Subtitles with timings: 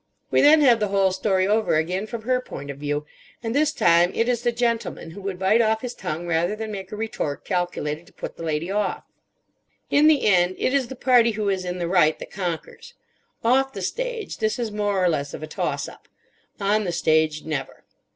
[0.31, 3.05] We then have the whole story over again from her point of view;
[3.43, 6.71] and this time it is the gentleman who would bite off his tongue rather than
[6.71, 9.03] make a retort calculated to put the lady off.
[9.91, 12.95] In the end it is the party who is in the right that conquers.
[13.43, 16.07] Off the stage this is more or less of a toss up;
[16.59, 17.83] on the stage, never.